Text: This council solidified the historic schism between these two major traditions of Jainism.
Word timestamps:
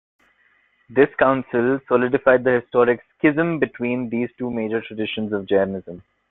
This 0.89 1.09
council 1.19 1.79
solidified 1.87 2.43
the 2.43 2.59
historic 2.59 3.01
schism 3.15 3.59
between 3.59 4.09
these 4.09 4.29
two 4.35 4.49
major 4.49 4.81
traditions 4.81 5.31
of 5.31 5.45
Jainism. 5.45 6.01